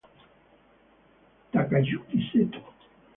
[1.51, 2.61] Takayuki Seto